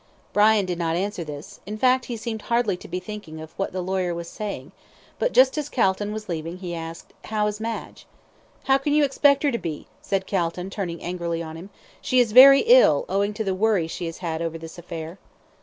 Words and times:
Brian 0.33 0.65
did 0.65 0.79
not 0.79 0.95
answer 0.95 1.23
to 1.23 1.31
this; 1.31 1.59
in 1.67 1.77
fact, 1.77 2.05
he 2.05 2.17
seemed 2.17 2.41
hardly 2.41 2.75
to 2.75 2.87
be 2.87 2.99
thinking 2.99 3.39
of 3.39 3.51
what 3.55 3.71
the 3.71 3.83
lawyer 3.83 4.15
was 4.15 4.27
saying; 4.27 4.71
but 5.19 5.31
just 5.31 5.59
as 5.59 5.69
Calton 5.69 6.11
was 6.11 6.27
leaving, 6.27 6.57
he 6.57 6.73
asked 6.73 7.13
"How 7.25 7.45
is 7.45 7.59
Madge?" 7.59 8.07
"How 8.63 8.79
can 8.79 8.93
you 8.93 9.03
expect 9.03 9.43
her 9.43 9.51
to 9.51 9.59
be?" 9.59 9.85
said 10.01 10.25
Calton, 10.25 10.71
turning 10.71 11.03
angrily 11.03 11.43
on 11.43 11.55
him. 11.55 11.69
"She 12.01 12.19
is 12.19 12.31
very 12.31 12.61
ill, 12.61 13.05
owing 13.09 13.31
to 13.35 13.43
the 13.43 13.53
worry 13.53 13.85
she 13.87 14.07
has 14.07 14.17
had 14.17 14.41
over 14.41 14.57
this 14.57 14.79
affair." 14.79 15.19